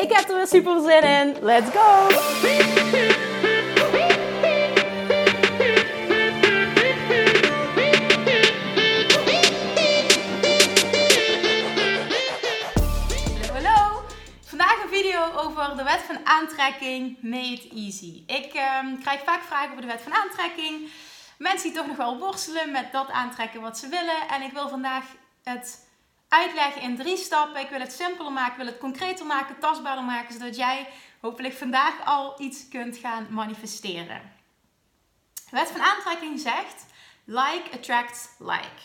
Ik 0.00 0.12
heb 0.12 0.28
er 0.28 0.36
weer 0.36 0.46
super 0.46 0.80
zin 0.80 1.02
in. 1.02 1.36
Let's 1.40 1.70
go! 1.70 2.08
Vandaag 14.44 14.82
een 14.82 14.88
video 14.88 15.32
over 15.36 15.76
de 15.76 15.82
wet 15.82 16.00
van 16.00 16.18
aantrekking 16.24 17.16
made 17.22 17.68
easy. 17.74 18.22
Ik 18.26 18.52
ehm, 18.54 18.98
krijg 19.00 19.20
vaak 19.24 19.42
vragen 19.42 19.70
over 19.70 19.80
de 19.80 19.86
wet 19.86 20.02
van 20.02 20.14
aantrekking. 20.14 20.88
Mensen 21.38 21.68
die 21.68 21.78
toch 21.78 21.86
nog 21.86 21.96
wel 21.96 22.18
worstelen 22.18 22.70
met 22.70 22.92
dat 22.92 23.10
aantrekken 23.10 23.60
wat 23.60 23.78
ze 23.78 23.88
willen. 23.88 24.28
En 24.30 24.42
ik 24.42 24.52
wil 24.52 24.68
vandaag 24.68 25.04
het 25.42 25.88
uitleggen 26.30 26.82
in 26.82 26.96
drie 26.96 27.16
stappen. 27.16 27.60
Ik 27.60 27.68
wil 27.68 27.80
het 27.80 27.92
simpeler 27.92 28.32
maken, 28.32 28.56
wil 28.56 28.66
het 28.66 28.78
concreter 28.78 29.26
maken, 29.26 29.58
tastbaarder 29.58 30.04
maken, 30.04 30.32
zodat 30.32 30.56
jij 30.56 30.88
hopelijk 31.20 31.54
vandaag 31.54 32.04
al 32.04 32.40
iets 32.40 32.68
kunt 32.68 32.96
gaan 32.96 33.26
manifesteren. 33.30 34.32
De 35.34 35.56
wet 35.56 35.70
van 35.70 35.82
aantrekking 35.82 36.40
zegt: 36.40 36.86
like 37.24 37.70
attracts 37.72 38.28
like. 38.38 38.82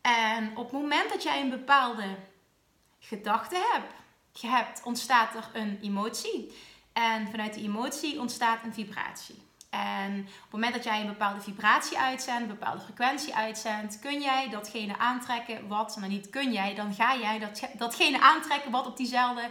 En 0.00 0.56
op 0.56 0.64
het 0.64 0.80
moment 0.80 1.08
dat 1.08 1.22
jij 1.22 1.40
een 1.40 1.50
bepaalde 1.50 2.16
gedachte 2.98 3.68
hebt, 3.72 3.92
hebt, 4.40 4.82
ontstaat 4.82 5.34
er 5.34 5.50
een 5.52 5.78
emotie. 5.82 6.56
En 6.92 7.28
vanuit 7.30 7.54
die 7.54 7.64
emotie 7.64 8.20
ontstaat 8.20 8.64
een 8.64 8.74
vibratie. 8.74 9.47
En 9.70 10.18
op 10.18 10.42
het 10.42 10.50
moment 10.50 10.74
dat 10.74 10.84
jij 10.84 11.00
een 11.00 11.06
bepaalde 11.06 11.40
vibratie 11.40 11.98
uitzendt, 11.98 12.42
een 12.42 12.58
bepaalde 12.58 12.80
frequentie 12.80 13.34
uitzendt, 13.34 13.98
kun 13.98 14.20
jij 14.20 14.48
datgene 14.48 14.98
aantrekken 14.98 15.68
wat, 15.68 15.96
maar 15.96 16.08
niet 16.08 16.30
kun 16.30 16.52
jij, 16.52 16.74
dan 16.74 16.94
ga 16.94 17.16
jij 17.16 17.38
dat, 17.38 17.68
datgene 17.72 18.20
aantrekken 18.20 18.70
wat 18.70 18.86
op 18.86 18.96
diezelfde 18.96 19.50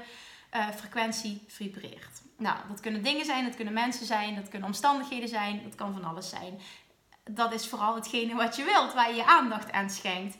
uh, 0.55 0.67
frequentie 0.75 1.43
vibreert. 1.47 2.21
Nou, 2.37 2.57
dat 2.69 2.79
kunnen 2.79 3.03
dingen 3.03 3.25
zijn, 3.25 3.45
dat 3.45 3.55
kunnen 3.55 3.73
mensen 3.73 4.05
zijn, 4.05 4.35
dat 4.35 4.49
kunnen 4.49 4.67
omstandigheden 4.67 5.29
zijn, 5.29 5.63
dat 5.63 5.75
kan 5.75 5.93
van 5.93 6.03
alles 6.03 6.29
zijn. 6.29 6.59
Dat 7.23 7.53
is 7.53 7.67
vooral 7.67 7.95
hetgene 7.95 8.35
wat 8.35 8.55
je 8.55 8.63
wilt, 8.63 8.93
waar 8.93 9.09
je 9.09 9.15
je 9.15 9.25
aandacht 9.25 9.71
aan 9.71 9.89
schenkt. 9.89 10.35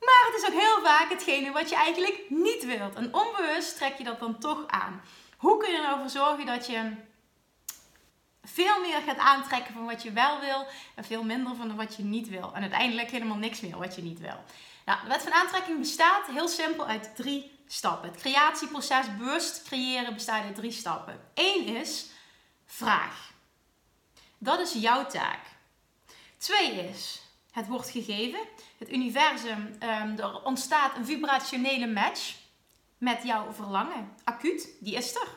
Maar 0.00 0.30
het 0.30 0.42
is 0.42 0.48
ook 0.48 0.60
heel 0.60 0.82
vaak 0.82 1.10
hetgene 1.10 1.52
wat 1.52 1.68
je 1.68 1.76
eigenlijk 1.76 2.22
niet 2.28 2.64
wilt. 2.64 2.94
En 2.94 3.14
onbewust 3.14 3.76
trek 3.76 3.98
je 3.98 4.04
dat 4.04 4.20
dan 4.20 4.38
toch 4.38 4.66
aan. 4.66 5.00
Hoe 5.36 5.56
kun 5.56 5.70
je 5.70 5.76
er 5.76 5.82
nou 5.82 6.08
zorgen 6.08 6.46
dat 6.46 6.66
je 6.66 6.92
veel 8.52 8.80
meer 8.80 9.00
gaat 9.06 9.18
aantrekken 9.18 9.74
van 9.74 9.84
wat 9.84 10.02
je 10.02 10.12
wel 10.12 10.40
wil 10.40 10.66
en 10.94 11.04
veel 11.04 11.22
minder 11.22 11.56
van 11.56 11.76
wat 11.76 11.96
je 11.96 12.02
niet 12.02 12.28
wil. 12.28 12.54
En 12.54 12.60
uiteindelijk 12.60 13.10
helemaal 13.10 13.36
niks 13.36 13.60
meer 13.60 13.78
wat 13.78 13.94
je 13.94 14.02
niet 14.02 14.18
wil. 14.18 14.44
Nou, 14.84 15.00
de 15.02 15.08
wet 15.08 15.22
van 15.22 15.32
aantrekking 15.32 15.78
bestaat 15.78 16.26
heel 16.26 16.48
simpel 16.48 16.86
uit 16.86 17.16
drie 17.16 17.58
stappen. 17.66 18.10
Het 18.10 18.20
creatieproces 18.20 19.16
bewust 19.16 19.62
creëren 19.62 20.14
bestaat 20.14 20.44
uit 20.44 20.54
drie 20.54 20.72
stappen. 20.72 21.20
Eén 21.34 21.66
is 21.66 22.06
vraag. 22.66 23.30
Dat 24.38 24.60
is 24.60 24.72
jouw 24.72 25.06
taak. 25.06 25.40
Twee 26.38 26.88
is 26.88 27.22
het 27.58 27.66
wordt 27.66 27.90
gegeven. 27.90 28.40
Het 28.78 28.92
universum, 28.92 29.76
um, 29.82 30.18
er 30.18 30.42
ontstaat 30.42 30.96
een 30.96 31.04
vibrationele 31.04 31.86
match 31.86 32.34
met 32.98 33.22
jouw 33.22 33.52
verlangen. 33.52 34.12
Acuut, 34.24 34.68
die 34.80 34.94
is 34.94 35.14
er 35.14 35.28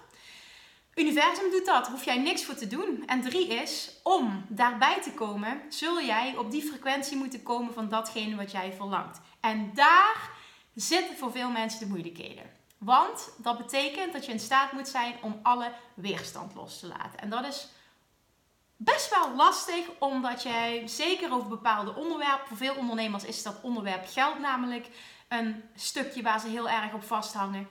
universum 1.01 1.51
doet 1.51 1.66
dat, 1.66 1.88
hoef 1.88 2.03
jij 2.03 2.17
niks 2.17 2.44
voor 2.44 2.56
te 2.56 2.67
doen. 2.67 3.03
En 3.06 3.22
drie 3.22 3.47
is, 3.47 3.91
om 4.03 4.45
daarbij 4.50 5.01
te 5.01 5.13
komen, 5.13 5.62
zul 5.69 6.01
jij 6.01 6.38
op 6.38 6.51
die 6.51 6.63
frequentie 6.63 7.17
moeten 7.17 7.44
komen 7.44 7.73
van 7.73 7.89
datgene 7.89 8.35
wat 8.35 8.51
jij 8.51 8.73
verlangt. 8.73 9.22
En 9.39 9.72
daar 9.73 10.29
zitten 10.75 11.17
voor 11.17 11.31
veel 11.31 11.50
mensen 11.50 11.79
de 11.79 11.88
moeilijkheden. 11.88 12.59
Want 12.78 13.29
dat 13.38 13.57
betekent 13.57 14.13
dat 14.13 14.25
je 14.25 14.31
in 14.31 14.39
staat 14.39 14.72
moet 14.72 14.88
zijn 14.88 15.16
om 15.22 15.39
alle 15.44 15.72
weerstand 15.94 16.56
los 16.56 16.79
te 16.79 16.88
laten. 16.88 17.19
En 17.19 17.29
dat 17.29 17.45
is 17.45 17.68
best 18.78 19.09
wel 19.09 19.35
lastig, 19.35 19.85
omdat 20.00 20.44
jij 20.44 20.88
zeker 20.88 21.33
over 21.33 21.47
bepaalde 21.47 21.95
onderwerpen, 21.95 22.47
voor 22.47 22.57
veel 22.57 22.75
ondernemers 22.75 23.23
is 23.23 23.44
dat 23.44 23.62
onderwerp 23.62 24.07
geld 24.07 24.39
namelijk 24.39 24.88
een 25.28 25.63
stukje 25.75 26.22
waar 26.22 26.39
ze 26.39 26.47
heel 26.47 26.69
erg 26.69 26.94
op 26.94 27.03
vasthangen. 27.03 27.68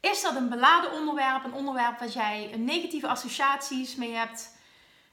Is 0.00 0.22
dat 0.22 0.36
een 0.36 0.48
beladen 0.48 0.92
onderwerp, 0.92 1.44
een 1.44 1.52
onderwerp 1.52 1.98
waar 1.98 2.08
jij 2.08 2.54
negatieve 2.56 3.08
associaties 3.08 3.94
mee 3.94 4.12
hebt 4.12 4.56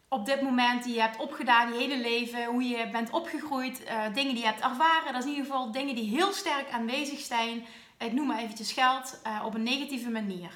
op 0.08 0.26
dit 0.26 0.42
moment, 0.42 0.84
die 0.84 0.94
je 0.94 1.02
hebt 1.02 1.18
opgedaan 1.18 1.74
je 1.74 1.80
hele 1.80 1.98
leven, 1.98 2.46
hoe 2.46 2.64
je 2.64 2.90
bent 2.90 3.10
opgegroeid, 3.10 3.82
uh, 3.82 4.04
dingen 4.14 4.34
die 4.34 4.44
je 4.44 4.50
hebt 4.50 4.62
ervaren. 4.62 5.14
Dat 5.14 5.24
is 5.24 5.30
in 5.30 5.36
ieder 5.36 5.46
geval 5.46 5.72
dingen 5.72 5.96
die 5.96 6.10
heel 6.10 6.34
sterk 6.34 6.72
aanwezig 6.72 7.20
zijn. 7.20 7.66
Ik 7.98 8.12
noem 8.12 8.28
maar 8.28 8.40
eventjes 8.40 8.72
geld 8.72 9.20
uh, 9.28 9.42
op 9.46 9.54
een 9.54 9.64
negatieve 9.64 10.10
manier. 10.10 10.52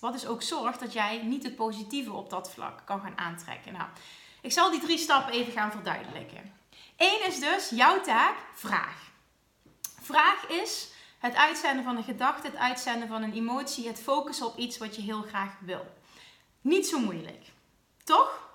Wat 0.00 0.12
dus 0.12 0.26
ook 0.26 0.42
zorgt 0.42 0.80
dat 0.80 0.92
jij 0.92 1.22
niet 1.22 1.42
het 1.42 1.56
positieve 1.56 2.12
op 2.12 2.30
dat 2.30 2.52
vlak 2.52 2.82
kan 2.84 3.00
gaan 3.00 3.18
aantrekken. 3.18 3.72
Nou, 3.72 3.88
ik 4.40 4.52
zal 4.52 4.70
die 4.70 4.80
drie 4.80 4.98
stappen 4.98 5.32
even 5.32 5.52
gaan 5.52 5.70
verduidelijken. 5.70 6.52
Eén 6.96 7.26
is 7.26 7.38
dus 7.38 7.70
jouw 7.70 8.00
taak, 8.00 8.36
vraag. 8.54 9.10
Vraag 10.00 10.48
is 10.48 10.92
het 11.22 11.34
uitzenden 11.34 11.84
van 11.84 11.96
een 11.96 12.04
gedachte, 12.04 12.46
het 12.46 12.56
uitzenden 12.56 13.08
van 13.08 13.22
een 13.22 13.32
emotie, 13.32 13.86
het 13.86 14.00
focussen 14.00 14.46
op 14.46 14.56
iets 14.56 14.78
wat 14.78 14.96
je 14.96 15.02
heel 15.02 15.22
graag 15.22 15.52
wil. 15.60 15.86
Niet 16.60 16.86
zo 16.86 16.98
moeilijk. 16.98 17.44
Toch? 18.04 18.50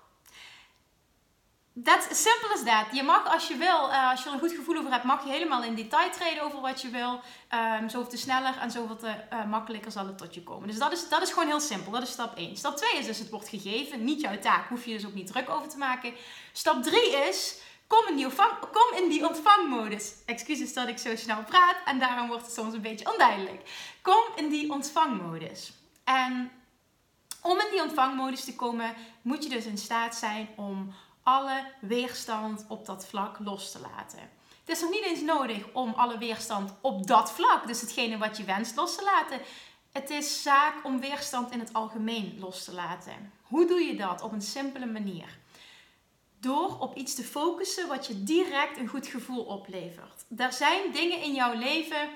Dat 1.72 2.02
simple 2.02 2.52
as 2.52 2.64
that. 2.64 2.96
Je 2.96 3.02
mag 3.02 3.32
als 3.32 3.48
je 3.48 3.56
wil, 3.56 3.88
uh, 3.88 4.10
als 4.10 4.22
je 4.22 4.28
er 4.28 4.34
een 4.34 4.40
goed 4.40 4.52
gevoel 4.52 4.76
over 4.76 4.90
hebt, 4.90 5.04
mag 5.04 5.24
je 5.24 5.30
helemaal 5.30 5.62
in 5.62 5.74
detail 5.74 6.10
treden 6.10 6.42
over 6.42 6.60
wat 6.60 6.80
je 6.80 6.88
wil. 6.88 7.20
Um, 7.80 7.88
zoveel 7.88 8.10
te 8.10 8.16
sneller 8.16 8.58
en 8.58 8.70
zoveel 8.70 8.96
te 8.96 9.14
uh, 9.32 9.44
makkelijker 9.44 9.92
zal 9.92 10.06
het 10.06 10.18
tot 10.18 10.34
je 10.34 10.42
komen. 10.42 10.68
Dus 10.68 10.78
dat 10.78 10.92
is, 10.92 11.08
dat 11.08 11.22
is 11.22 11.32
gewoon 11.32 11.48
heel 11.48 11.60
simpel. 11.60 11.92
Dat 11.92 12.02
is 12.02 12.10
stap 12.10 12.36
1. 12.36 12.56
Stap 12.56 12.76
2 12.76 12.98
is 12.98 13.06
dus 13.06 13.18
het 13.18 13.30
wordt 13.30 13.48
gegeven. 13.48 14.04
Niet 14.04 14.20
jouw 14.20 14.38
taak. 14.38 14.68
Hoef 14.68 14.84
je 14.84 14.92
dus 14.92 15.06
ook 15.06 15.14
niet 15.14 15.26
druk 15.26 15.48
over 15.48 15.68
te 15.68 15.78
maken. 15.78 16.14
Stap 16.52 16.82
3 16.82 17.16
is 17.16 17.60
Kom 17.88 18.06
in, 18.08 18.16
die 18.16 18.26
kom 18.72 19.02
in 19.02 19.08
die 19.08 19.28
ontvangmodus. 19.28 20.12
Excuses 20.26 20.72
dat 20.72 20.88
ik 20.88 20.98
zo 20.98 21.16
snel 21.16 21.42
praat 21.44 21.76
en 21.84 21.98
daarom 21.98 22.28
wordt 22.28 22.44
het 22.44 22.54
soms 22.54 22.74
een 22.74 22.80
beetje 22.80 23.12
onduidelijk. 23.12 23.70
Kom 24.02 24.24
in 24.36 24.48
die 24.48 24.72
ontvangmodus. 24.72 25.72
En 26.04 26.50
om 27.42 27.60
in 27.60 27.70
die 27.70 27.82
ontvangmodus 27.82 28.44
te 28.44 28.54
komen, 28.54 28.94
moet 29.22 29.42
je 29.42 29.48
dus 29.48 29.64
in 29.64 29.78
staat 29.78 30.14
zijn 30.14 30.48
om 30.56 30.94
alle 31.22 31.64
weerstand 31.80 32.64
op 32.68 32.86
dat 32.86 33.06
vlak 33.06 33.38
los 33.38 33.72
te 33.72 33.80
laten. 33.80 34.18
Het 34.64 34.76
is 34.76 34.80
nog 34.80 34.90
niet 34.90 35.04
eens 35.04 35.20
nodig 35.20 35.64
om 35.72 35.92
alle 35.96 36.18
weerstand 36.18 36.74
op 36.80 37.06
dat 37.06 37.32
vlak, 37.32 37.66
dus 37.66 37.80
hetgene 37.80 38.18
wat 38.18 38.36
je 38.36 38.44
wenst, 38.44 38.76
los 38.76 38.96
te 38.96 39.04
laten. 39.04 39.40
Het 39.92 40.10
is 40.10 40.42
zaak 40.42 40.74
om 40.84 41.00
weerstand 41.00 41.50
in 41.50 41.58
het 41.58 41.72
algemeen 41.72 42.36
los 42.38 42.64
te 42.64 42.72
laten. 42.72 43.32
Hoe 43.42 43.66
doe 43.66 43.80
je 43.80 43.96
dat? 43.96 44.22
Op 44.22 44.32
een 44.32 44.42
simpele 44.42 44.86
manier 44.86 45.38
door 46.40 46.78
op 46.78 46.96
iets 46.96 47.14
te 47.14 47.22
focussen 47.22 47.88
wat 47.88 48.06
je 48.06 48.22
direct 48.22 48.78
een 48.78 48.88
goed 48.88 49.06
gevoel 49.06 49.44
oplevert. 49.44 50.24
Er 50.36 50.52
zijn 50.52 50.92
dingen 50.92 51.22
in 51.22 51.34
jouw 51.34 51.54
leven 51.54 52.08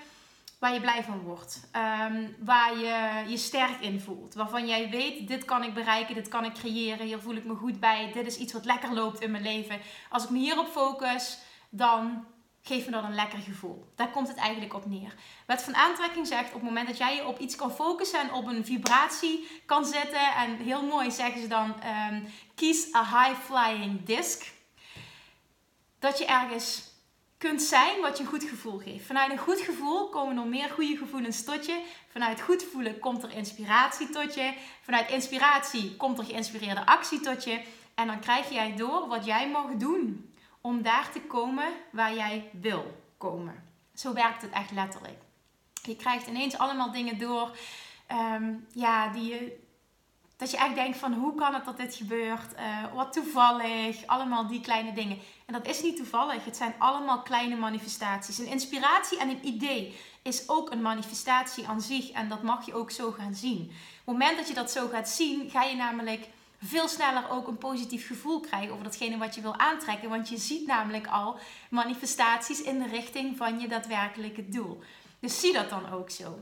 waar 0.58 0.74
je 0.74 0.80
blij 0.80 1.02
van 1.02 1.20
wordt, 1.20 1.68
ehm, 1.72 2.26
waar 2.38 2.78
je 2.78 3.24
je 3.28 3.36
sterk 3.36 3.80
in 3.80 4.00
voelt, 4.00 4.34
waarvan 4.34 4.66
jij 4.66 4.90
weet: 4.90 5.28
dit 5.28 5.44
kan 5.44 5.64
ik 5.64 5.74
bereiken, 5.74 6.14
dit 6.14 6.28
kan 6.28 6.44
ik 6.44 6.54
creëren, 6.54 7.06
hier 7.06 7.20
voel 7.20 7.34
ik 7.34 7.44
me 7.44 7.54
goed 7.54 7.80
bij, 7.80 8.12
dit 8.12 8.26
is 8.26 8.36
iets 8.36 8.52
wat 8.52 8.64
lekker 8.64 8.94
loopt 8.94 9.20
in 9.20 9.30
mijn 9.30 9.42
leven. 9.42 9.80
Als 10.10 10.24
ik 10.24 10.30
me 10.30 10.38
hierop 10.38 10.68
focus, 10.68 11.38
dan 11.70 12.24
geef 12.62 12.84
me 12.84 12.90
dat 12.90 13.04
een 13.04 13.14
lekker 13.14 13.38
gevoel. 13.38 13.92
Daar 13.96 14.10
komt 14.10 14.28
het 14.28 14.36
eigenlijk 14.36 14.74
op 14.74 14.86
neer. 14.86 15.14
Wet 15.46 15.62
van 15.62 15.74
aantrekking 15.74 16.26
zegt 16.26 16.46
op 16.46 16.52
het 16.52 16.62
moment 16.62 16.86
dat 16.86 16.96
jij 16.96 17.14
je 17.16 17.26
op 17.26 17.38
iets 17.38 17.56
kan 17.56 17.72
focussen 17.72 18.20
en 18.20 18.32
op 18.32 18.46
een 18.46 18.64
vibratie 18.64 19.48
kan 19.66 19.84
zetten. 19.84 20.34
En 20.36 20.56
heel 20.56 20.82
mooi 20.82 21.10
zeggen 21.10 21.40
ze 21.40 21.48
dan: 21.48 21.74
um, 22.10 22.32
kies 22.54 22.94
a 22.94 23.04
high 23.04 23.40
flying 23.40 24.04
disc. 24.04 24.52
Dat 25.98 26.18
je 26.18 26.26
ergens 26.26 26.90
kunt 27.38 27.62
zijn 27.62 28.00
wat 28.00 28.16
je 28.16 28.22
een 28.22 28.30
goed 28.30 28.44
gevoel 28.44 28.78
geeft. 28.78 29.06
Vanuit 29.06 29.30
een 29.30 29.38
goed 29.38 29.60
gevoel 29.60 30.08
komen 30.08 30.36
er 30.36 30.46
meer 30.46 30.70
goede 30.70 30.96
gevoelens 30.96 31.44
tot 31.44 31.66
je. 31.66 31.84
Vanuit 32.08 32.40
goed 32.40 32.64
voelen 32.72 32.98
komt 32.98 33.22
er 33.22 33.32
inspiratie 33.32 34.10
tot 34.10 34.34
je. 34.34 34.54
Vanuit 34.82 35.10
inspiratie 35.10 35.96
komt 35.96 36.18
er 36.18 36.24
geïnspireerde 36.24 36.86
actie 36.86 37.20
tot 37.20 37.44
je. 37.44 37.62
En 37.94 38.06
dan 38.06 38.20
krijg 38.20 38.50
jij 38.50 38.76
door 38.76 39.08
wat 39.08 39.24
jij 39.24 39.50
mag 39.50 39.70
doen 39.70 40.31
om 40.62 40.82
daar 40.82 41.10
te 41.12 41.20
komen 41.20 41.68
waar 41.90 42.14
jij 42.14 42.50
wil 42.52 43.02
komen. 43.18 43.64
Zo 43.94 44.12
werkt 44.12 44.42
het 44.42 44.50
echt 44.50 44.70
letterlijk. 44.70 45.18
Je 45.82 45.96
krijgt 45.96 46.26
ineens 46.26 46.58
allemaal 46.58 46.92
dingen 46.92 47.18
door 47.18 47.56
um, 48.10 48.66
ja, 48.72 49.08
die 49.08 49.24
je 49.24 49.60
dat 50.42 50.50
je 50.50 50.56
echt 50.56 50.74
denkt 50.74 50.98
van 50.98 51.12
hoe 51.12 51.34
kan 51.34 51.54
het 51.54 51.64
dat 51.64 51.76
dit 51.76 51.94
gebeurt? 51.94 52.54
Uh, 52.54 52.94
wat 52.94 53.12
toevallig, 53.12 54.06
allemaal 54.06 54.46
die 54.46 54.60
kleine 54.60 54.92
dingen. 54.92 55.18
En 55.46 55.52
dat 55.52 55.66
is 55.66 55.82
niet 55.82 55.96
toevallig. 55.96 56.44
Het 56.44 56.56
zijn 56.56 56.74
allemaal 56.78 57.22
kleine 57.22 57.56
manifestaties. 57.56 58.38
Een 58.38 58.46
inspiratie 58.46 59.18
en 59.18 59.28
een 59.28 59.46
idee 59.46 59.98
is 60.22 60.48
ook 60.48 60.70
een 60.70 60.82
manifestatie 60.82 61.66
aan 61.66 61.80
zich. 61.80 62.10
En 62.10 62.28
dat 62.28 62.42
mag 62.42 62.66
je 62.66 62.74
ook 62.74 62.90
zo 62.90 63.10
gaan 63.10 63.34
zien. 63.34 63.60
Op 63.60 63.70
het 64.04 64.18
moment 64.18 64.36
dat 64.36 64.48
je 64.48 64.54
dat 64.54 64.70
zo 64.70 64.88
gaat 64.88 65.08
zien, 65.08 65.50
ga 65.50 65.62
je 65.62 65.76
namelijk 65.76 66.28
veel 66.64 66.88
sneller 66.88 67.30
ook 67.30 67.46
een 67.46 67.58
positief 67.58 68.06
gevoel 68.06 68.40
krijgen 68.40 68.72
over 68.72 68.84
datgene 68.84 69.18
wat 69.18 69.34
je 69.34 69.40
wil 69.40 69.58
aantrekken. 69.58 70.08
Want 70.08 70.28
je 70.28 70.36
ziet 70.36 70.66
namelijk 70.66 71.06
al 71.06 71.38
manifestaties 71.70 72.62
in 72.62 72.78
de 72.78 72.86
richting 72.88 73.36
van 73.36 73.60
je 73.60 73.68
daadwerkelijke 73.68 74.48
doel. 74.48 74.82
Dus 75.20 75.40
zie 75.40 75.52
dat 75.52 75.70
dan 75.70 75.92
ook 75.92 76.10
zo. 76.10 76.38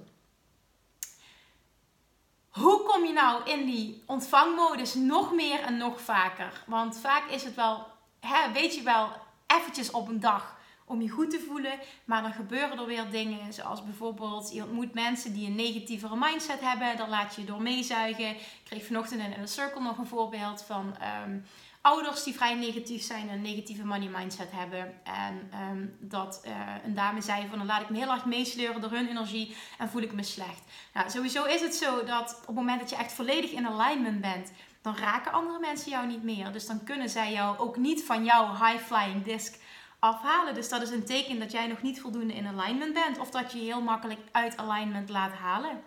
Hoe 2.51 2.83
kom 2.83 3.05
je 3.05 3.13
nou 3.13 3.51
in 3.51 3.67
die 3.67 4.03
ontvangmodus 4.07 4.95
nog 4.95 5.33
meer 5.33 5.61
en 5.61 5.77
nog 5.77 6.01
vaker? 6.01 6.65
Want 6.67 6.99
vaak 6.99 7.31
is 7.31 7.45
het 7.45 7.55
wel, 7.55 7.87
hè, 8.21 8.53
weet 8.53 8.75
je 8.75 8.83
wel, 8.83 9.13
eventjes 9.47 9.91
op 9.91 10.09
een 10.09 10.21
dag 10.21 10.59
om 10.91 11.03
je 11.03 11.09
goed 11.09 11.31
te 11.31 11.45
voelen. 11.47 11.79
Maar 12.05 12.23
dan 12.23 12.33
gebeuren 12.33 12.79
er 12.79 12.87
weer 12.87 13.11
dingen, 13.11 13.53
zoals 13.53 13.85
bijvoorbeeld 13.85 14.53
je 14.53 14.63
ontmoet 14.63 14.95
mensen 14.95 15.33
die 15.33 15.47
een 15.47 15.55
negatievere 15.55 16.17
mindset 16.17 16.61
hebben. 16.61 16.97
Dan 16.97 17.09
laat 17.09 17.35
je 17.35 17.41
je 17.41 17.47
door 17.47 17.63
meezuigen. 17.63 18.29
Ik 18.31 18.61
kreeg 18.65 18.87
vanochtend 18.87 19.21
in 19.21 19.41
een 19.41 19.49
circle 19.49 19.83
nog 19.83 19.99
een 19.99 20.07
voorbeeld 20.07 20.63
van 20.63 20.97
ehm, 21.01 21.39
ouders 21.81 22.23
die 22.23 22.35
vrij 22.35 22.55
negatief 22.55 23.03
zijn 23.03 23.29
en 23.29 23.35
een 23.35 23.43
negatieve 23.43 23.85
money 23.85 24.09
mindset 24.09 24.51
hebben. 24.53 24.95
En 25.05 25.49
ehm, 25.51 25.87
dat 25.99 26.43
uh, 26.47 26.53
een 26.85 26.95
dame 26.95 27.21
zei 27.21 27.47
van 27.49 27.59
dan 27.59 27.67
laat 27.67 27.83
ik 27.83 27.91
me 27.91 27.99
heel 27.99 28.13
erg 28.13 28.25
meesleuren 28.25 28.81
door 28.81 28.91
hun 28.91 29.09
energie 29.09 29.57
en 29.79 29.89
voel 29.89 30.03
ik 30.03 30.13
me 30.13 30.23
slecht. 30.23 30.63
Nou, 30.95 31.11
sowieso 31.11 31.45
is 31.45 31.61
het 31.61 31.75
zo 31.75 32.05
dat 32.05 32.39
op 32.41 32.47
het 32.47 32.57
moment 32.57 32.81
dat 32.81 32.91
je 32.91 32.97
echt 32.97 33.13
volledig 33.13 33.51
in 33.51 33.67
alignment 33.67 34.21
bent, 34.21 34.53
dan 34.83 34.97
raken 34.97 35.33
andere 35.33 35.59
mensen 35.59 35.91
jou 35.91 36.07
niet 36.07 36.23
meer. 36.23 36.53
Dus 36.53 36.67
dan 36.67 36.85
kunnen 36.85 37.09
zij 37.09 37.33
jou 37.33 37.59
ook 37.59 37.77
niet 37.77 38.05
van 38.05 38.25
jouw 38.25 38.49
high 38.49 38.85
flying 38.85 39.25
disc 39.25 39.55
afhalen. 40.01 40.55
Dus 40.55 40.69
dat 40.69 40.83
is 40.83 40.91
een 40.91 41.05
teken 41.05 41.39
dat 41.39 41.53
jij 41.53 41.67
nog 41.67 41.83
niet 41.83 42.01
voldoende 42.01 42.35
in 42.35 42.47
alignment 42.47 42.93
bent. 42.93 43.19
Of 43.19 43.31
dat 43.31 43.53
je 43.53 43.59
je 43.59 43.65
heel 43.65 43.83
makkelijk 43.83 44.21
uit 44.33 44.57
alignment 44.57 45.09
laat 45.09 45.33
halen. 45.33 45.83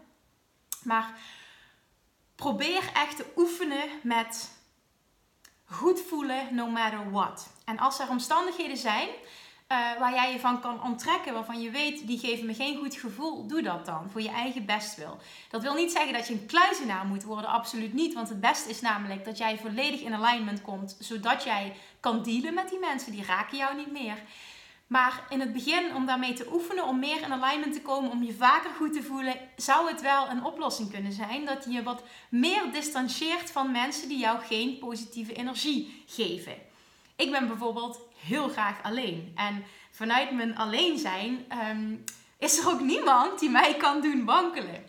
Maar 0.84 1.18
probeer 2.36 2.90
echt 2.94 3.16
te 3.16 3.26
oefenen 3.36 3.90
met 4.04 4.52
goed 5.66 6.02
voelen 6.02 6.56
no 6.56 6.68
matter 6.68 7.12
what. 7.12 7.50
En 7.66 7.80
als 7.80 8.00
er 8.00 8.10
omstandigheden 8.10 8.78
zijn 8.78 9.10
uh, 9.74 10.00
waar 10.00 10.14
jij 10.14 10.32
je 10.32 10.40
van 10.40 10.62
kan 10.62 10.84
onttrekken, 10.84 11.34
waarvan 11.34 11.62
je 11.62 11.70
weet, 11.70 12.08
die 12.08 12.20
geven 12.20 12.46
me 12.46 12.54
geen 12.54 12.78
goed 12.78 12.96
gevoel, 12.96 13.48
doe 13.48 13.62
dat 13.62 13.86
dan 13.86 14.10
voor 14.12 14.22
je 14.22 14.30
eigen 14.30 14.66
bestwil. 14.66 15.18
Dat 15.50 15.62
wil 15.62 15.74
niet 15.74 15.92
zeggen 15.92 16.14
dat 16.14 16.28
je 16.28 16.34
een 16.34 16.46
kluizenaar 16.46 17.06
moet 17.06 17.24
worden, 17.24 17.50
absoluut 17.50 17.94
niet. 17.94 18.14
Want 18.14 18.30
het 18.30 18.40
beste 18.40 18.70
is 18.70 18.82
namelijk 18.82 19.26
dat 19.26 19.38
jij 19.38 19.58
volledig 19.58 20.02
in 20.02 20.14
alignment 20.14 20.62
komt, 20.62 20.98
zodat 21.00 21.44
jij 21.44 21.74
kan 22.00 22.24
dealen 22.24 22.54
met 22.54 22.70
die 22.70 22.80
mensen, 22.80 23.12
die 23.12 23.26
raken 23.26 23.58
jou 23.58 23.76
niet 23.76 23.92
meer. 23.92 24.18
Maar 24.88 25.24
in 25.30 25.40
het 25.40 25.54
begin, 25.54 25.96
om 25.96 26.06
daarmee 26.06 26.34
te 26.34 26.48
oefenen, 26.54 26.88
om 26.88 27.00
meer 27.00 27.22
in 27.22 27.34
alignment 27.34 27.74
te 27.74 27.82
komen, 27.82 28.12
om 28.12 28.24
je 28.24 28.34
vaker 28.34 28.72
goed 28.78 28.94
te 28.94 29.04
voelen, 29.04 29.36
zou 29.56 29.88
het 29.88 30.02
wel 30.02 30.30
een 30.30 30.46
oplossing 30.46 30.92
kunnen 30.92 31.12
zijn 31.12 31.46
dat 31.46 31.64
je 31.64 31.72
je 31.72 31.84
wat 31.84 32.04
meer 32.30 32.72
distancieert 32.72 33.52
van 33.52 33.72
mensen 33.72 34.08
die 34.08 34.18
jou 34.18 34.40
geen 34.40 34.78
positieve 34.78 35.34
energie 35.34 36.04
geven. 36.08 36.54
Ik 37.16 37.32
ben 37.32 37.48
bijvoorbeeld 37.48 38.00
heel 38.24 38.50
graag 38.50 38.84
alleen. 38.84 39.32
En 39.36 39.64
vanuit 39.92 40.32
mijn 40.32 40.58
alleen 40.58 40.98
zijn 40.98 41.46
ehm, 41.48 41.96
is 42.38 42.58
er 42.58 42.70
ook 42.70 42.82
niemand 42.82 43.40
die 43.40 43.50
mij 43.50 43.76
kan 43.76 44.02
doen 44.02 44.26
wankelen. 44.26 44.86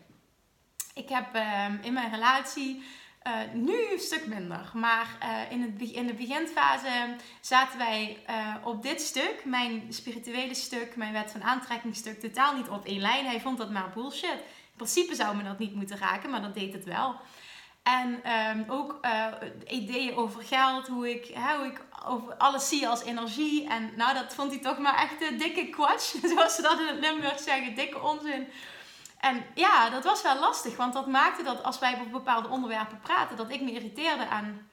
Ik 0.94 1.08
heb 1.08 1.34
ehm, 1.34 1.76
in 1.82 1.92
mijn 1.92 2.10
relatie 2.10 2.82
uh, 3.26 3.32
nu 3.52 3.92
een 3.92 3.98
stuk 3.98 4.26
minder. 4.26 4.70
Maar 4.74 5.18
uh, 5.22 5.52
in, 5.52 5.62
het, 5.62 5.90
in 5.90 6.06
de 6.06 6.14
beginfase 6.14 7.16
zaten 7.40 7.78
wij 7.78 8.18
uh, 8.30 8.54
op 8.62 8.82
dit 8.82 9.00
stuk, 9.00 9.42
mijn 9.44 9.86
spirituele 9.88 10.54
stuk, 10.54 10.96
mijn 10.96 11.12
wet 11.12 11.30
van 11.30 11.42
aantrekkingstuk, 11.42 12.20
totaal 12.20 12.56
niet 12.56 12.68
op 12.68 12.84
één 12.84 13.00
lijn. 13.00 13.26
Hij 13.26 13.40
vond 13.40 13.58
dat 13.58 13.70
maar 13.70 13.90
bullshit. 13.94 14.30
In 14.30 14.76
principe 14.76 15.14
zou 15.14 15.36
me 15.36 15.42
dat 15.42 15.58
niet 15.58 15.74
moeten 15.74 15.98
raken, 15.98 16.30
maar 16.30 16.42
dat 16.42 16.54
deed 16.54 16.72
het 16.72 16.84
wel. 16.84 17.14
En 17.82 18.32
um, 18.56 18.64
ook 18.68 19.00
ideeën 19.66 20.16
over 20.16 20.42
geld, 20.42 20.86
hoe 20.86 21.10
ik, 21.10 21.26
hè, 21.34 21.56
hoe 21.56 21.66
ik 21.66 21.84
over 22.06 22.34
alles 22.34 22.68
zie 22.68 22.88
als 22.88 23.02
energie. 23.02 23.68
En 23.68 23.92
nou, 23.96 24.14
dat 24.14 24.34
vond 24.34 24.50
hij 24.50 24.60
toch 24.60 24.78
maar 24.78 24.98
echt 24.98 25.30
een 25.30 25.38
dikke 25.38 25.68
kwatsch. 25.68 26.14
Zoals 26.34 26.54
ze 26.54 26.62
dat 26.62 26.80
in 26.80 26.86
het 26.86 26.98
Limburg 26.98 27.38
zeggen, 27.38 27.74
dikke 27.74 28.02
onzin. 28.02 28.48
En 29.20 29.44
ja, 29.54 29.90
dat 29.90 30.04
was 30.04 30.22
wel 30.22 30.38
lastig. 30.38 30.76
Want 30.76 30.92
dat 30.92 31.06
maakte 31.06 31.42
dat 31.42 31.62
als 31.62 31.78
wij 31.78 31.94
over 31.94 32.10
bepaalde 32.10 32.48
onderwerpen 32.48 33.00
praten, 33.00 33.36
dat 33.36 33.50
ik 33.50 33.60
me 33.60 33.72
irriteerde 33.72 34.28
aan 34.28 34.68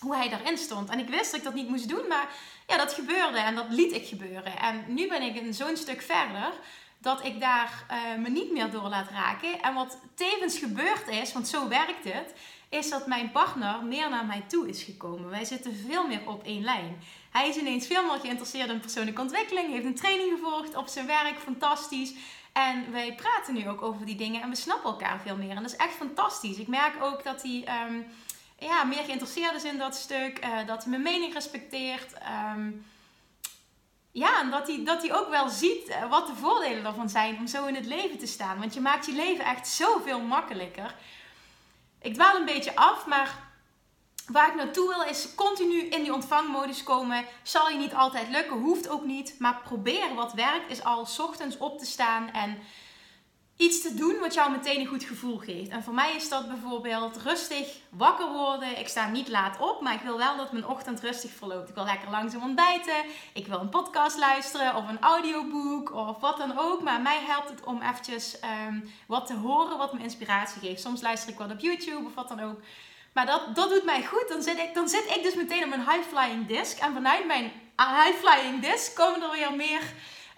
hoe 0.00 0.16
hij 0.16 0.28
daarin 0.28 0.58
stond. 0.58 0.90
En 0.90 0.98
ik 0.98 1.08
wist 1.08 1.30
dat 1.30 1.40
ik 1.40 1.44
dat 1.44 1.54
niet 1.54 1.68
moest 1.68 1.88
doen, 1.88 2.06
maar 2.08 2.28
ja, 2.66 2.76
dat 2.76 2.92
gebeurde 2.92 3.38
en 3.38 3.54
dat 3.54 3.66
liet 3.68 3.92
ik 3.92 4.06
gebeuren. 4.06 4.58
En 4.58 4.84
nu 4.88 5.08
ben 5.08 5.22
ik 5.22 5.54
zo'n 5.54 5.76
stuk 5.76 6.02
verder 6.02 6.52
dat 6.98 7.24
ik 7.24 7.40
daar 7.40 7.84
uh, 7.90 8.22
me 8.22 8.28
niet 8.28 8.52
meer 8.52 8.70
door 8.70 8.88
laat 8.88 9.10
raken. 9.10 9.62
En 9.62 9.74
wat 9.74 9.98
tevens 10.14 10.58
gebeurd 10.58 11.08
is, 11.08 11.32
want 11.32 11.48
zo 11.48 11.68
werkt 11.68 12.04
het, 12.04 12.34
is 12.68 12.90
dat 12.90 13.06
mijn 13.06 13.30
partner 13.30 13.84
meer 13.84 14.10
naar 14.10 14.26
mij 14.26 14.44
toe 14.48 14.68
is 14.68 14.82
gekomen. 14.82 15.30
Wij 15.30 15.44
zitten 15.44 15.76
veel 15.86 16.06
meer 16.06 16.28
op 16.28 16.44
één 16.44 16.62
lijn. 16.62 16.98
Hij 17.30 17.48
is 17.48 17.56
ineens 17.56 17.86
veel 17.86 18.02
meer 18.02 18.20
geïnteresseerd 18.20 18.70
in 18.70 18.80
persoonlijke 18.80 19.20
ontwikkeling, 19.20 19.72
heeft 19.72 19.84
een 19.84 19.94
training 19.94 20.30
gevolgd 20.38 20.76
op 20.76 20.88
zijn 20.88 21.06
werk, 21.06 21.38
fantastisch. 21.38 22.12
En 22.52 22.92
wij 22.92 23.14
praten 23.14 23.54
nu 23.54 23.68
ook 23.68 23.82
over 23.82 24.06
die 24.06 24.16
dingen 24.16 24.42
en 24.42 24.48
we 24.48 24.56
snappen 24.56 24.90
elkaar 24.90 25.20
veel 25.20 25.36
meer. 25.36 25.50
En 25.50 25.62
dat 25.62 25.72
is 25.72 25.76
echt 25.76 25.94
fantastisch. 25.94 26.56
Ik 26.56 26.68
merk 26.68 27.02
ook 27.02 27.24
dat 27.24 27.42
hij 27.42 27.64
um, 27.88 28.06
ja, 28.58 28.84
meer 28.84 29.04
geïnteresseerd 29.04 29.54
is 29.54 29.64
in 29.64 29.78
dat 29.78 29.96
stuk, 29.96 30.44
uh, 30.44 30.66
dat 30.66 30.82
hij 30.82 30.90
mijn 30.90 31.02
mening 31.02 31.32
respecteert. 31.32 32.12
Um, 32.56 32.84
ja, 34.16 34.40
en 34.40 34.50
dat 34.50 34.66
hij, 34.66 34.84
dat 34.84 35.02
hij 35.02 35.14
ook 35.14 35.28
wel 35.28 35.48
ziet 35.48 35.88
eh, 35.88 36.10
wat 36.10 36.26
de 36.26 36.34
voordelen 36.34 36.84
ervan 36.84 37.08
zijn 37.08 37.38
om 37.38 37.46
zo 37.46 37.66
in 37.66 37.74
het 37.74 37.86
leven 37.86 38.18
te 38.18 38.26
staan. 38.26 38.58
Want 38.58 38.74
je 38.74 38.80
maakt 38.80 39.06
je 39.06 39.12
leven 39.12 39.44
echt 39.44 39.68
zoveel 39.68 40.20
makkelijker. 40.20 40.94
Ik 42.00 42.14
dwaal 42.14 42.36
een 42.36 42.44
beetje 42.44 42.76
af, 42.76 43.06
maar 43.06 43.38
waar 44.26 44.48
ik 44.48 44.54
naartoe 44.54 44.88
wil 44.88 45.02
is 45.02 45.34
continu 45.34 45.80
in 45.80 46.02
die 46.02 46.14
ontvangmodus 46.14 46.82
komen. 46.82 47.24
Zal 47.42 47.68
je 47.68 47.78
niet 47.78 47.94
altijd 47.94 48.28
lukken, 48.28 48.56
hoeft 48.56 48.88
ook 48.88 49.04
niet. 49.04 49.34
Maar 49.38 49.60
probeer 49.64 50.14
wat 50.14 50.32
werkt 50.32 50.70
is 50.70 50.84
al 50.84 51.06
ochtends 51.18 51.58
op 51.58 51.78
te 51.78 51.86
staan 51.86 52.30
en 52.30 52.58
iets 53.56 53.82
te 53.82 53.94
doen 53.94 54.18
wat 54.20 54.34
jou 54.34 54.50
meteen 54.50 54.80
een 54.80 54.86
goed 54.86 55.04
gevoel 55.04 55.36
geeft. 55.36 55.70
En 55.70 55.82
voor 55.82 55.94
mij 55.94 56.14
is 56.14 56.28
dat 56.28 56.48
bijvoorbeeld 56.48 57.16
rustig 57.16 57.76
wakker 57.90 58.32
worden. 58.32 58.78
Ik 58.78 58.88
sta 58.88 59.08
niet 59.08 59.28
laat 59.28 59.60
op, 59.60 59.80
maar 59.80 59.94
ik 59.94 60.00
wil 60.00 60.18
wel 60.18 60.36
dat 60.36 60.52
mijn 60.52 60.66
ochtend 60.66 61.00
rustig 61.00 61.30
verloopt. 61.30 61.68
Ik 61.68 61.74
wil 61.74 61.84
lekker 61.84 62.10
langzaam 62.10 62.42
ontbijten. 62.42 63.04
Ik 63.32 63.46
wil 63.46 63.60
een 63.60 63.68
podcast 63.68 64.18
luisteren 64.18 64.74
of 64.74 64.88
een 64.88 65.00
audioboek 65.00 65.94
of 65.94 66.20
wat 66.20 66.36
dan 66.36 66.58
ook. 66.58 66.82
Maar 66.82 67.00
mij 67.00 67.18
helpt 67.26 67.48
het 67.48 67.64
om 67.64 67.82
eventjes 67.82 68.36
um, 68.68 68.90
wat 69.06 69.26
te 69.26 69.34
horen 69.34 69.78
wat 69.78 69.92
me 69.92 70.02
inspiratie 70.02 70.60
geeft. 70.60 70.82
Soms 70.82 71.02
luister 71.02 71.30
ik 71.30 71.38
wat 71.38 71.50
op 71.50 71.60
YouTube 71.60 72.06
of 72.06 72.14
wat 72.14 72.28
dan 72.28 72.40
ook. 72.40 72.60
Maar 73.12 73.26
dat, 73.26 73.54
dat 73.54 73.70
doet 73.70 73.84
mij 73.84 74.04
goed. 74.04 74.28
Dan 74.28 74.42
zit, 74.42 74.58
ik, 74.58 74.74
dan 74.74 74.88
zit 74.88 75.14
ik 75.16 75.22
dus 75.22 75.34
meteen 75.34 75.62
op 75.62 75.68
mijn 75.68 75.90
high-flying 75.90 76.46
disc. 76.46 76.78
En 76.78 76.92
vanuit 76.92 77.26
mijn 77.26 77.52
high-flying 77.76 78.62
disc 78.62 78.94
komen 78.94 79.22
er 79.22 79.30
weer 79.30 79.54
meer 79.54 79.82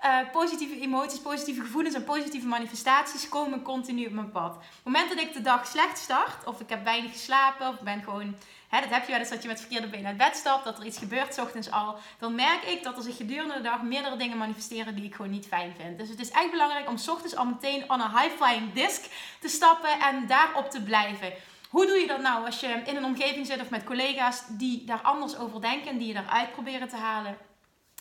uh, 0.05 0.19
positieve 0.33 0.81
emoties, 0.81 1.19
positieve 1.21 1.61
gevoelens 1.61 1.95
en 1.95 2.05
positieve 2.05 2.47
manifestaties 2.47 3.28
komen 3.28 3.62
continu 3.62 4.07
op 4.07 4.12
mijn 4.12 4.31
pad. 4.31 4.55
Op 4.55 4.61
het 4.61 4.85
moment 4.85 5.09
dat 5.09 5.21
ik 5.21 5.33
de 5.33 5.40
dag 5.40 5.67
slecht 5.67 5.99
start, 5.99 6.45
of 6.45 6.61
ik 6.61 6.69
heb 6.69 6.85
weinig 6.85 7.12
geslapen, 7.12 7.69
of 7.69 7.81
ben 7.81 8.02
gewoon, 8.02 8.35
hè, 8.69 8.81
dat 8.81 8.90
heb 8.90 9.05
je 9.05 9.11
wel 9.11 9.21
eens 9.21 9.28
dat 9.28 9.43
je 9.43 9.49
met 9.49 9.61
verkeerde 9.61 9.88
benen 9.88 10.07
uit 10.07 10.17
bed 10.17 10.37
stapt, 10.37 10.64
dat 10.64 10.78
er 10.78 10.87
iets 10.87 10.99
gebeurt 10.99 11.35
s 11.35 11.38
ochtends 11.38 11.71
al, 11.71 11.97
dan 12.19 12.35
merk 12.35 12.62
ik 12.62 12.83
dat 12.83 12.97
er 12.97 13.02
zich 13.02 13.17
gedurende 13.17 13.55
de 13.55 13.61
dag 13.61 13.83
meerdere 13.83 14.17
dingen 14.17 14.38
manifesteren 14.38 14.95
die 14.95 15.05
ik 15.05 15.14
gewoon 15.14 15.31
niet 15.31 15.47
fijn 15.47 15.75
vind. 15.81 15.99
Dus 15.99 16.09
het 16.09 16.21
is 16.21 16.31
echt 16.31 16.50
belangrijk 16.50 16.88
om 16.88 16.97
s 16.97 17.09
ochtends 17.09 17.37
al 17.37 17.47
meteen 17.47 17.90
on 17.90 18.00
een 18.00 18.19
high 18.19 18.35
flying 18.43 18.73
disc 18.73 19.05
te 19.40 19.49
stappen 19.49 20.00
en 20.00 20.26
daarop 20.26 20.71
te 20.71 20.83
blijven. 20.83 21.33
Hoe 21.69 21.87
doe 21.87 21.97
je 21.97 22.07
dat 22.07 22.21
nou 22.21 22.45
als 22.45 22.61
je 22.61 22.83
in 22.85 22.97
een 22.97 23.05
omgeving 23.05 23.47
zit 23.47 23.61
of 23.61 23.71
met 23.71 23.85
collega's 23.85 24.43
die 24.49 24.85
daar 24.85 25.02
anders 25.02 25.37
over 25.37 25.61
denken 25.61 25.90
en 25.90 25.99
die 25.99 26.07
je 26.07 26.14
daaruit 26.14 26.52
proberen 26.52 26.88
te 26.88 26.97
halen? 26.97 27.48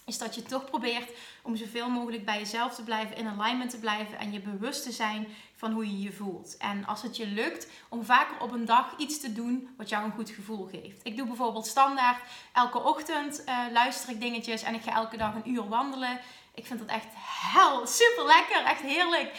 Is 0.07 0.17
dat 0.17 0.35
je 0.35 0.43
toch 0.43 0.65
probeert 0.65 1.09
om 1.41 1.55
zoveel 1.55 1.89
mogelijk 1.89 2.25
bij 2.25 2.37
jezelf 2.37 2.75
te 2.75 2.83
blijven, 2.83 3.15
in 3.15 3.27
alignment 3.27 3.69
te 3.69 3.79
blijven 3.79 4.19
en 4.19 4.31
je 4.31 4.39
bewust 4.39 4.83
te 4.83 4.91
zijn 4.91 5.27
van 5.55 5.71
hoe 5.71 5.85
je 5.85 6.01
je 6.01 6.11
voelt. 6.11 6.57
En 6.57 6.85
als 6.85 7.01
het 7.01 7.17
je 7.17 7.27
lukt 7.27 7.67
om 7.89 8.05
vaker 8.05 8.39
op 8.39 8.51
een 8.51 8.65
dag 8.65 8.93
iets 8.97 9.19
te 9.19 9.33
doen 9.33 9.69
wat 9.77 9.89
jou 9.89 10.05
een 10.05 10.11
goed 10.11 10.29
gevoel 10.29 10.65
geeft. 10.71 10.99
Ik 11.03 11.17
doe 11.17 11.27
bijvoorbeeld 11.27 11.67
standaard 11.67 12.21
elke 12.53 12.79
ochtend 12.79 13.43
uh, 13.45 13.59
luister 13.71 14.09
ik 14.09 14.19
dingetjes 14.19 14.63
en 14.63 14.73
ik 14.73 14.81
ga 14.81 14.93
elke 14.93 15.17
dag 15.17 15.35
een 15.35 15.49
uur 15.49 15.67
wandelen. 15.67 16.19
Ik 16.53 16.65
vind 16.65 16.79
dat 16.79 16.89
echt 16.89 17.13
hel, 17.53 17.87
super 17.87 18.25
lekker, 18.25 18.63
echt 18.63 18.81
heerlijk. 18.81 19.31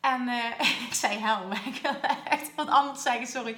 En 0.00 0.28
uh, 0.28 0.44
ik 0.88 0.94
zei 0.94 1.18
hel, 1.18 1.46
maar 1.46 1.62
ik 1.66 1.78
wil 1.82 2.00
echt 2.24 2.54
wat 2.54 2.68
anders 2.68 3.02
zeggen, 3.02 3.26
sorry. 3.26 3.56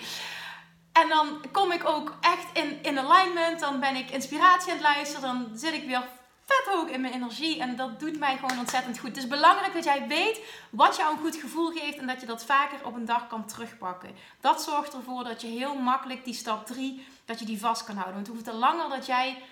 En 0.92 1.08
dan 1.08 1.44
kom 1.52 1.72
ik 1.72 1.88
ook 1.88 2.14
echt 2.20 2.46
in, 2.52 2.82
in 2.82 2.98
alignment. 2.98 3.60
Dan 3.60 3.80
ben 3.80 3.96
ik 3.96 4.10
inspiratie 4.10 4.72
aan 4.72 4.78
het 4.78 4.86
luisteren. 4.86 5.22
Dan 5.22 5.58
zit 5.58 5.72
ik 5.72 5.86
weer 5.86 6.08
vet 6.50 6.74
hoog 6.74 6.88
in 6.88 7.00
mijn 7.00 7.12
energie. 7.12 7.60
En 7.60 7.76
dat 7.76 8.00
doet 8.00 8.18
mij 8.18 8.36
gewoon 8.36 8.58
ontzettend 8.58 8.98
goed. 8.98 9.08
Het 9.08 9.16
is 9.16 9.26
belangrijk 9.26 9.72
dat 9.72 9.84
jij 9.84 10.06
weet 10.08 10.40
wat 10.70 10.96
jou 10.96 11.12
een 11.12 11.20
goed 11.20 11.36
gevoel 11.36 11.70
geeft. 11.70 11.98
En 11.98 12.06
dat 12.06 12.20
je 12.20 12.26
dat 12.26 12.44
vaker 12.44 12.86
op 12.86 12.94
een 12.94 13.04
dag 13.04 13.26
kan 13.26 13.46
terugpakken. 13.46 14.10
Dat 14.40 14.62
zorgt 14.62 14.94
ervoor 14.94 15.24
dat 15.24 15.40
je 15.40 15.46
heel 15.46 15.74
makkelijk 15.74 16.24
die 16.24 16.34
stap 16.34 16.66
3, 16.66 17.06
dat 17.24 17.38
je 17.38 17.44
die 17.44 17.60
vast 17.60 17.84
kan 17.84 17.96
houden. 17.96 18.14
Want 18.14 18.44
hoe 18.44 18.54
langer 18.54 18.88
dat 18.88 19.06
jij 19.06 19.42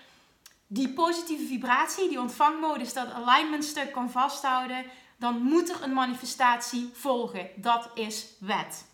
die 0.67 0.89
positieve 0.89 1.47
vibratie, 1.47 2.09
die 2.09 2.21
ontvangmodus, 2.21 2.93
dat 2.93 3.13
alignment 3.13 3.65
stuk 3.65 3.93
kan 3.93 4.11
vasthouden, 4.11 4.85
dan 5.17 5.43
moet 5.43 5.71
er 5.71 5.83
een 5.83 5.93
manifestatie 5.93 6.91
volgen. 6.93 7.51
Dat 7.57 7.91
is 7.95 8.27
wet. 8.41 8.88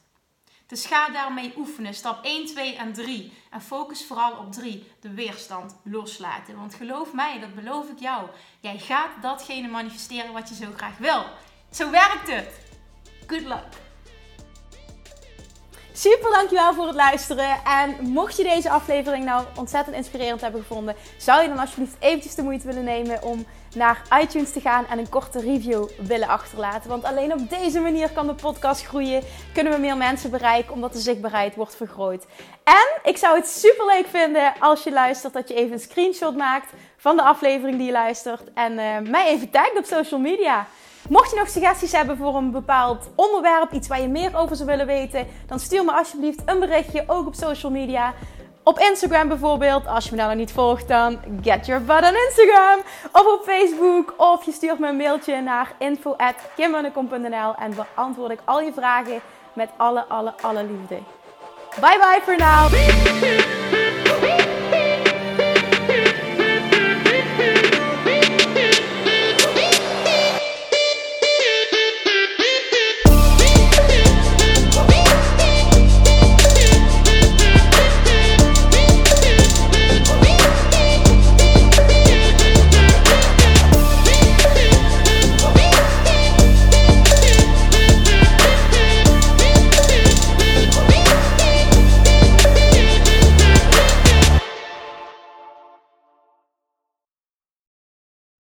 Dus 0.66 0.87
ga 0.87 1.09
daarmee 1.09 1.52
oefenen. 1.56 1.94
Stap 1.94 2.25
1, 2.25 2.47
2 2.47 2.76
en 2.76 2.92
3. 2.92 3.33
En 3.50 3.61
focus 3.61 4.04
vooral 4.06 4.33
op 4.33 4.52
3. 4.52 4.92
De 5.00 5.14
weerstand 5.14 5.76
loslaten. 5.83 6.56
Want 6.56 6.75
geloof 6.75 7.12
mij, 7.12 7.40
dat 7.40 7.54
beloof 7.54 7.88
ik 7.88 7.99
jou. 7.99 8.28
Jij 8.61 8.78
gaat 8.78 9.11
datgene 9.23 9.68
manifesteren 9.68 10.33
wat 10.33 10.49
je 10.49 10.54
zo 10.54 10.66
graag 10.76 10.99
wil. 10.99 11.25
Zo 11.71 11.90
werkt 11.90 12.30
het. 12.30 12.61
Good 13.26 13.44
luck. 13.44 13.83
Super 15.97 16.30
dankjewel 16.30 16.75
voor 16.75 16.87
het 16.87 16.94
luisteren. 16.94 17.64
En 17.64 18.11
mocht 18.11 18.37
je 18.37 18.42
deze 18.42 18.71
aflevering 18.71 19.25
nou 19.25 19.44
ontzettend 19.56 19.97
inspirerend 19.97 20.40
hebben 20.40 20.61
gevonden, 20.61 20.97
zou 21.18 21.42
je 21.42 21.49
dan 21.49 21.59
alsjeblieft 21.59 21.97
eventjes 21.99 22.35
de 22.35 22.42
moeite 22.42 22.66
willen 22.66 22.85
nemen 22.85 23.23
om 23.23 23.47
naar 23.75 24.02
iTunes 24.23 24.52
te 24.52 24.61
gaan 24.61 24.87
en 24.87 24.99
een 24.99 25.09
korte 25.09 25.40
review 25.40 25.88
willen 25.99 26.28
achterlaten. 26.28 26.90
Want 26.90 27.04
alleen 27.04 27.33
op 27.33 27.50
deze 27.50 27.81
manier 27.81 28.11
kan 28.11 28.26
de 28.26 28.35
podcast 28.35 28.87
groeien, 28.87 29.23
kunnen 29.52 29.73
we 29.73 29.78
meer 29.78 29.97
mensen 29.97 30.31
bereiken, 30.31 30.73
omdat 30.73 30.93
de 30.93 30.99
zichtbaarheid 30.99 31.54
wordt 31.54 31.76
vergroot. 31.76 32.26
En 32.64 33.11
ik 33.11 33.16
zou 33.16 33.37
het 33.37 33.49
super 33.49 33.87
leuk 33.87 34.07
vinden 34.07 34.52
als 34.59 34.83
je 34.85 34.93
luistert, 34.93 35.33
dat 35.33 35.49
je 35.49 35.54
even 35.54 35.73
een 35.73 35.81
screenshot 35.81 36.37
maakt 36.37 36.73
van 36.97 37.16
de 37.16 37.23
aflevering 37.23 37.76
die 37.76 37.87
je 37.87 37.93
luistert 37.93 38.52
en 38.54 38.73
uh, 38.73 39.11
mij 39.11 39.26
even 39.26 39.50
tagt 39.50 39.78
op 39.78 39.85
social 39.85 40.21
media. 40.21 40.66
Mocht 41.09 41.31
je 41.31 41.37
nog 41.37 41.49
suggesties 41.49 41.93
hebben 41.93 42.16
voor 42.16 42.37
een 42.37 42.50
bepaald 42.50 43.11
onderwerp, 43.14 43.73
iets 43.73 43.88
waar 43.88 44.00
je 44.00 44.09
meer 44.09 44.37
over 44.37 44.57
zou 44.57 44.69
willen 44.69 44.87
weten, 44.87 45.26
dan 45.47 45.59
stuur 45.59 45.85
me 45.85 45.93
alsjeblieft 45.93 46.43
een 46.45 46.61
berichtje, 46.61 47.04
ook 47.07 47.26
op 47.26 47.35
social 47.35 47.73
media. 47.73 48.14
Op 48.64 48.78
Instagram 48.78 49.28
bijvoorbeeld, 49.28 49.87
als 49.87 50.04
je 50.04 50.11
me 50.11 50.16
nou 50.16 50.28
nog 50.28 50.38
niet 50.38 50.52
volgt, 50.52 50.88
dan 50.88 51.18
get 51.42 51.66
your 51.66 51.85
butt 51.85 52.02
on 52.02 52.14
Instagram. 52.14 52.80
Of 53.12 53.26
op 53.26 53.42
Facebook, 53.44 54.14
of 54.16 54.44
je 54.44 54.52
stuurt 54.52 54.78
me 54.78 54.88
een 54.88 54.97
mailtje 54.97 55.40
naar 55.40 55.73
info.kimmunnekom.nl 55.78 57.54
en 57.54 57.75
beantwoord 57.75 58.30
ik 58.30 58.38
al 58.44 58.61
je 58.61 58.73
vragen 58.73 59.21
met 59.52 59.68
alle, 59.76 60.04
alle, 60.09 60.35
alle 60.40 60.64
liefde. 60.64 60.99
Bye 61.80 61.99
bye 61.99 62.21
voor 62.25 62.37
now! 62.37 63.73